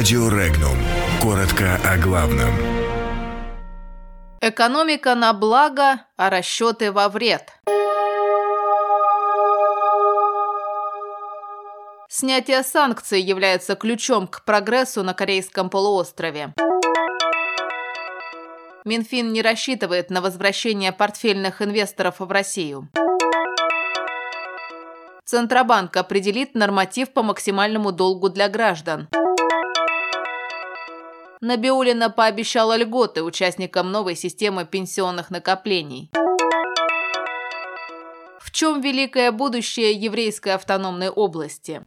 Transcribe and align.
Радио 0.00 0.30
Регнум. 0.30 0.78
Коротко 1.20 1.78
о 1.84 1.98
главном. 1.98 2.48
Экономика 4.40 5.14
на 5.14 5.34
благо, 5.34 6.06
а 6.16 6.30
расчеты 6.30 6.90
во 6.90 7.10
вред. 7.10 7.52
Снятие 12.08 12.62
санкций 12.62 13.20
является 13.20 13.74
ключом 13.76 14.26
к 14.26 14.42
прогрессу 14.46 15.02
на 15.02 15.12
Корейском 15.12 15.68
полуострове. 15.68 16.54
Минфин 18.86 19.34
не 19.34 19.42
рассчитывает 19.42 20.08
на 20.08 20.22
возвращение 20.22 20.92
портфельных 20.92 21.60
инвесторов 21.60 22.20
в 22.20 22.30
Россию. 22.30 22.88
Центробанк 25.26 25.94
определит 25.98 26.54
норматив 26.54 27.12
по 27.12 27.22
максимальному 27.22 27.92
долгу 27.92 28.30
для 28.30 28.48
граждан. 28.48 29.06
Набиулина 31.42 32.10
пообещала 32.10 32.76
льготы 32.76 33.22
участникам 33.22 33.90
новой 33.90 34.14
системы 34.14 34.66
пенсионных 34.66 35.30
накоплений. 35.30 36.10
В 38.38 38.50
чем 38.50 38.82
великое 38.82 39.32
будущее 39.32 39.92
еврейской 39.92 40.50
автономной 40.50 41.08
области? 41.08 41.82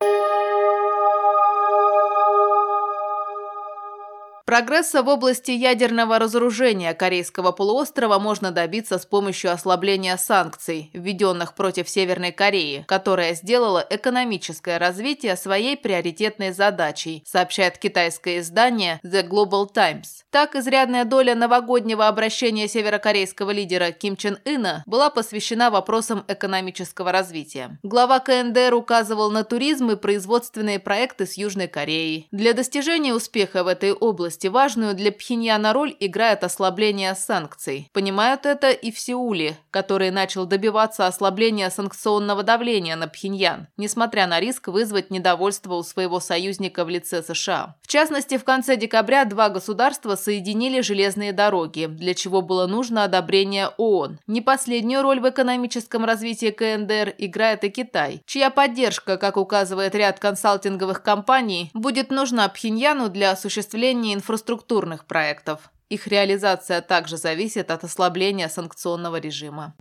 Прогресса 4.53 5.01
в 5.01 5.07
области 5.07 5.49
ядерного 5.49 6.19
разоружения 6.19 6.93
Корейского 6.93 7.51
полуострова 7.51 8.19
можно 8.19 8.51
добиться 8.51 8.99
с 8.99 9.05
помощью 9.07 9.51
ослабления 9.51 10.15
санкций, 10.15 10.91
введенных 10.93 11.55
против 11.55 11.89
Северной 11.89 12.31
Кореи, 12.31 12.85
которая 12.87 13.33
сделала 13.33 13.83
экономическое 13.89 14.77
развитие 14.77 15.37
своей 15.37 15.75
приоритетной 15.75 16.51
задачей, 16.51 17.23
сообщает 17.25 17.79
китайское 17.79 18.41
издание 18.41 18.99
The 19.03 19.27
Global 19.27 19.67
Times. 19.73 20.23
Так, 20.29 20.55
изрядная 20.55 21.05
доля 21.05 21.33
новогоднего 21.33 22.07
обращения 22.07 22.67
северокорейского 22.67 23.49
лидера 23.49 23.91
Ким 23.91 24.15
Чен 24.15 24.37
Ына 24.45 24.83
была 24.85 25.09
посвящена 25.09 25.71
вопросам 25.71 26.25
экономического 26.27 27.11
развития. 27.11 27.79
Глава 27.81 28.19
КНДР 28.19 28.75
указывал 28.75 29.31
на 29.31 29.43
туризм 29.43 29.89
и 29.89 29.95
производственные 29.95 30.79
проекты 30.79 31.25
с 31.25 31.37
Южной 31.37 31.67
Кореей. 31.67 32.27
Для 32.31 32.53
достижения 32.53 33.15
успеха 33.15 33.63
в 33.63 33.67
этой 33.67 33.93
области 33.93 34.42
области 34.43 34.47
важную 34.47 34.93
для 34.95 35.11
Пхеньяна 35.11 35.73
роль 35.73 35.95
играет 35.99 36.43
ослабление 36.43 37.15
санкций. 37.15 37.89
Понимают 37.93 38.45
это 38.45 38.71
и 38.71 38.91
в 38.91 38.99
Сеуле, 38.99 39.57
который 39.71 40.11
начал 40.11 40.45
добиваться 40.45 41.07
ослабления 41.07 41.69
санкционного 41.69 42.43
давления 42.43 42.95
на 42.95 43.07
Пхеньян, 43.07 43.67
несмотря 43.77 44.27
на 44.27 44.39
риск 44.39 44.67
вызвать 44.67 45.11
недовольство 45.11 45.75
у 45.75 45.83
своего 45.83 46.19
союзника 46.19 46.85
в 46.85 46.89
лице 46.89 47.23
США. 47.23 47.75
В 47.81 47.87
частности, 47.87 48.37
в 48.37 48.43
конце 48.43 48.75
декабря 48.75 49.25
два 49.25 49.49
государства 49.49 50.15
соединили 50.15 50.81
железные 50.81 51.33
дороги, 51.33 51.85
для 51.85 52.13
чего 52.13 52.41
было 52.41 52.67
нужно 52.67 53.03
одобрение 53.03 53.69
ООН. 53.77 54.19
Не 54.27 54.41
последнюю 54.41 55.01
роль 55.01 55.19
в 55.19 55.29
экономическом 55.29 56.05
развитии 56.05 56.51
КНДР 56.51 57.15
играет 57.17 57.63
и 57.63 57.69
Китай, 57.69 58.21
чья 58.25 58.49
поддержка, 58.49 59.17
как 59.17 59.37
указывает 59.37 59.95
ряд 59.95 60.19
консалтинговых 60.19 61.01
компаний, 61.01 61.71
будет 61.73 62.11
нужна 62.11 62.47
Пхеньяну 62.47 63.09
для 63.09 63.31
осуществления 63.31 64.13
инфраструктурных 64.23 65.05
проектов. 65.05 65.69
Их 65.89 66.07
реализация 66.07 66.81
также 66.81 67.17
зависит 67.17 67.69
от 67.69 67.83
ослабления 67.83 68.47
санкционного 68.47 69.17
режима. 69.17 69.75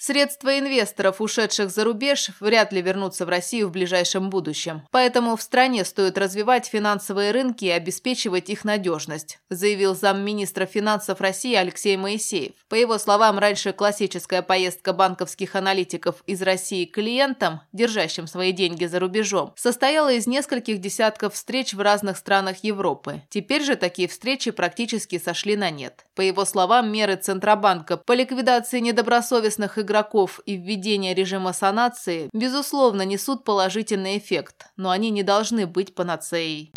Средства 0.00 0.56
инвесторов, 0.56 1.20
ушедших 1.20 1.70
за 1.70 1.82
рубеж, 1.82 2.30
вряд 2.38 2.72
ли 2.72 2.80
вернутся 2.80 3.26
в 3.26 3.28
Россию 3.28 3.68
в 3.68 3.72
ближайшем 3.72 4.30
будущем. 4.30 4.82
Поэтому 4.92 5.36
в 5.36 5.42
стране 5.42 5.84
стоит 5.84 6.16
развивать 6.16 6.66
финансовые 6.66 7.32
рынки 7.32 7.64
и 7.64 7.70
обеспечивать 7.70 8.48
их 8.48 8.64
надежность, 8.64 9.40
заявил 9.50 9.96
замминистра 9.96 10.66
финансов 10.66 11.20
России 11.20 11.54
Алексей 11.54 11.96
Моисеев. 11.96 12.52
По 12.68 12.76
его 12.76 12.96
словам, 12.98 13.40
раньше 13.40 13.72
классическая 13.72 14.42
поездка 14.42 14.92
банковских 14.92 15.56
аналитиков 15.56 16.22
из 16.26 16.42
России 16.42 16.84
к 16.84 16.94
клиентам, 16.94 17.62
держащим 17.72 18.28
свои 18.28 18.52
деньги 18.52 18.84
за 18.84 19.00
рубежом, 19.00 19.52
состояла 19.56 20.12
из 20.12 20.28
нескольких 20.28 20.78
десятков 20.78 21.34
встреч 21.34 21.74
в 21.74 21.80
разных 21.80 22.18
странах 22.18 22.58
Европы. 22.62 23.22
Теперь 23.30 23.64
же 23.64 23.74
такие 23.74 24.06
встречи 24.06 24.52
практически 24.52 25.18
сошли 25.18 25.56
на 25.56 25.70
нет. 25.70 26.04
По 26.14 26.20
его 26.20 26.44
словам, 26.44 26.92
меры 26.92 27.16
Центробанка 27.16 27.96
по 27.96 28.12
ликвидации 28.12 28.78
недобросовестных 28.78 29.78
и 29.78 29.87
игроков 29.88 30.40
и 30.44 30.56
введение 30.56 31.14
режима 31.14 31.54
санации, 31.54 32.28
безусловно, 32.34 33.02
несут 33.02 33.44
положительный 33.44 34.18
эффект, 34.18 34.66
но 34.76 34.90
они 34.90 35.08
не 35.10 35.22
должны 35.22 35.66
быть 35.66 35.94
панацеей. 35.94 36.72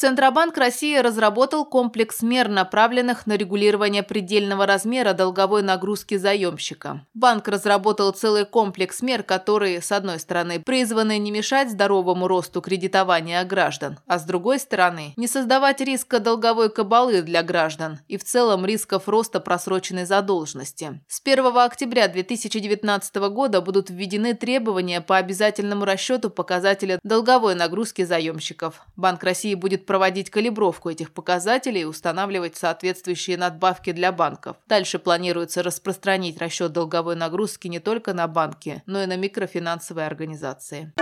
Центробанк 0.00 0.56
России 0.56 0.96
разработал 0.96 1.66
комплекс 1.66 2.22
мер, 2.22 2.48
направленных 2.48 3.26
на 3.26 3.36
регулирование 3.36 4.02
предельного 4.02 4.64
размера 4.64 5.12
долговой 5.12 5.62
нагрузки 5.62 6.16
заемщика. 6.16 7.04
Банк 7.12 7.46
разработал 7.48 8.10
целый 8.12 8.46
комплекс 8.46 9.02
мер, 9.02 9.22
которые, 9.22 9.82
с 9.82 9.92
одной 9.92 10.18
стороны, 10.18 10.58
призваны 10.58 11.18
не 11.18 11.30
мешать 11.30 11.70
здоровому 11.70 12.28
росту 12.28 12.62
кредитования 12.62 13.44
граждан, 13.44 13.98
а 14.06 14.18
с 14.18 14.24
другой 14.24 14.58
стороны, 14.58 15.12
не 15.18 15.26
создавать 15.26 15.82
риска 15.82 16.18
долговой 16.18 16.70
кабалы 16.70 17.20
для 17.20 17.42
граждан 17.42 17.98
и 18.08 18.16
в 18.16 18.24
целом 18.24 18.64
рисков 18.64 19.06
роста 19.06 19.38
просроченной 19.38 20.06
задолженности. 20.06 21.02
С 21.08 21.20
1 21.22 21.44
октября 21.58 22.08
2019 22.08 23.16
года 23.16 23.60
будут 23.60 23.90
введены 23.90 24.32
требования 24.32 25.02
по 25.02 25.18
обязательному 25.18 25.84
расчету 25.84 26.30
показателя 26.30 26.98
долговой 27.02 27.54
нагрузки 27.54 28.02
заемщиков. 28.02 28.80
Банк 28.96 29.22
России 29.22 29.54
будет 29.54 29.89
проводить 29.90 30.30
калибровку 30.30 30.88
этих 30.88 31.12
показателей 31.12 31.80
и 31.80 31.84
устанавливать 31.84 32.56
соответствующие 32.56 33.36
надбавки 33.36 33.90
для 33.90 34.12
банков. 34.12 34.56
Дальше 34.68 35.00
планируется 35.00 35.64
распространить 35.64 36.38
расчет 36.38 36.70
долговой 36.70 37.16
нагрузки 37.16 37.66
не 37.66 37.80
только 37.80 38.14
на 38.14 38.28
банки, 38.28 38.84
но 38.86 39.02
и 39.02 39.06
на 39.06 39.16
микрофинансовые 39.16 40.06
организации. 40.06 40.92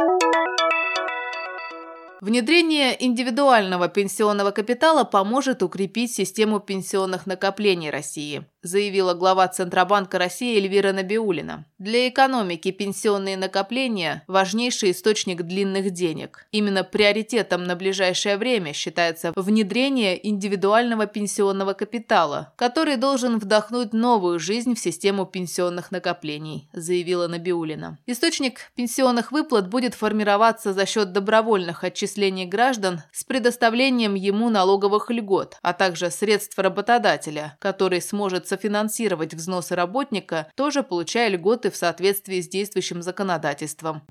Внедрение 2.23 2.97
индивидуального 3.05 3.89
пенсионного 3.89 4.53
капитала 4.53 5.05
поможет 5.05 5.63
укрепить 5.63 6.15
систему 6.15 6.59
пенсионных 6.59 7.27
накоплений 7.27 7.91
России 7.91 8.47
заявила 8.63 9.15
глава 9.15 9.47
Центробанка 9.49 10.19
России 10.19 10.57
Эльвира 10.57 10.93
Набиулина. 10.93 11.65
Для 11.79 12.09
экономики 12.09 12.71
пенсионные 12.73 13.37
накопления– 13.37 14.25
важнейший 14.27 14.91
источник 14.91 15.43
длинных 15.43 15.91
денег. 15.91 16.47
Именно 16.51 16.83
приоритетом 16.83 17.65
на 17.65 17.77
ближайшее 17.77 18.37
время 18.37 18.73
считается 18.73 19.33
внедрение 19.37 20.27
индивидуального 20.29 21.07
пенсионного 21.07 21.73
капитала, 21.75 22.53
который 22.57 22.97
должен 22.97 23.39
вдохнуть 23.39 23.93
новую 23.93 24.41
жизнь 24.41 24.75
в 24.75 24.81
систему 24.81 25.25
пенсионных 25.25 25.93
накоплений, 25.93 26.69
заявила 26.73 27.29
Набиулина. 27.29 27.99
Источник 28.07 28.73
пенсионных 28.75 29.31
выплат 29.31 29.69
будет 29.69 29.95
формироваться 29.95 30.73
за 30.73 30.85
счет 30.87 31.13
добровольных 31.13 31.85
отчислений 31.85 32.47
граждан 32.47 33.03
с 33.13 33.23
предоставлением 33.23 34.15
ему 34.15 34.51
налоговых 34.51 35.11
льгот, 35.11 35.57
а 35.63 35.73
также 35.73 36.11
средств 36.11 36.59
работодателя, 36.59 37.57
который 37.61 38.03
сможет 38.03 38.48
софинансировать 38.49 39.35
взносы 39.35 39.75
работника, 39.75 40.51
тоже 40.55 40.83
получая 40.83 41.29
льготы 41.29 41.71
в 41.71 41.77
соответствии 41.77 42.41
с 42.41 42.49
действующим 42.49 43.03
законодательством. 43.03 44.03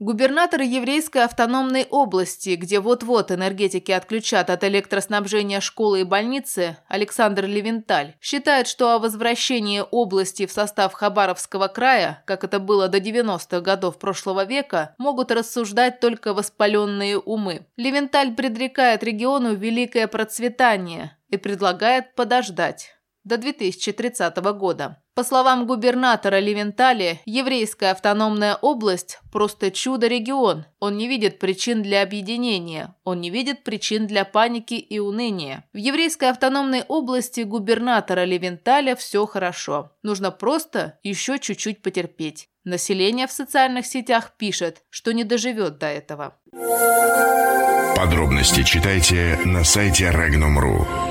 Губернатор 0.00 0.62
еврейской 0.62 1.24
автономной 1.24 1.86
области, 1.90 2.54
где 2.56 2.80
вот-вот 2.80 3.30
энергетики 3.30 3.92
отключат 3.92 4.48
от 4.48 4.64
электроснабжения 4.64 5.60
школы 5.60 6.00
и 6.00 6.04
больницы, 6.04 6.78
Александр 6.88 7.44
Левенталь, 7.44 8.14
считает, 8.18 8.66
что 8.66 8.94
о 8.94 8.98
возвращении 8.98 9.84
области 9.90 10.46
в 10.46 10.52
состав 10.52 10.94
Хабаровского 10.94 11.68
края, 11.68 12.22
как 12.24 12.44
это 12.44 12.60
было 12.60 12.88
до 12.88 12.96
90-х 12.96 13.60
годов 13.60 13.98
прошлого 13.98 14.46
века, 14.46 14.94
могут 14.96 15.30
рассуждать 15.30 16.00
только 16.00 16.32
воспаленные 16.32 17.18
умы. 17.18 17.66
Левенталь 17.76 18.34
предрекает 18.34 19.04
региону 19.04 19.54
великое 19.54 20.06
процветание 20.06 21.14
и 21.28 21.36
предлагает 21.36 22.14
подождать 22.14 22.94
до 23.24 23.36
2030 23.36 24.36
года. 24.54 25.02
По 25.14 25.24
словам 25.24 25.66
губернатора 25.66 26.38
Левентали, 26.38 27.20
еврейская 27.26 27.90
автономная 27.90 28.54
область– 28.54 29.18
просто 29.32 29.70
чудо-регион. 29.70 30.64
Он 30.78 30.96
не 30.96 31.08
видит 31.08 31.38
причин 31.38 31.82
для 31.82 32.02
объединения, 32.02 32.94
он 33.04 33.20
не 33.20 33.28
видит 33.28 33.62
причин 33.64 34.06
для 34.06 34.24
паники 34.24 34.74
и 34.74 34.98
уныния. 34.98 35.64
В 35.72 35.76
еврейской 35.76 36.30
автономной 36.30 36.84
области 36.88 37.40
губернатора 37.40 38.24
Левенталя 38.24 38.96
все 38.96 39.26
хорошо. 39.26 39.92
Нужно 40.02 40.30
просто 40.30 40.98
еще 41.02 41.38
чуть-чуть 41.38 41.82
потерпеть. 41.82 42.48
Население 42.64 43.26
в 43.26 43.32
социальных 43.32 43.86
сетях 43.86 44.32
пишет, 44.36 44.82
что 44.90 45.12
не 45.12 45.24
доживет 45.24 45.78
до 45.78 45.86
этого. 45.86 46.36
Подробности 47.96 48.62
читайте 48.62 49.38
на 49.44 49.64
сайте 49.64 50.04
Regnum.ru. 50.04 51.09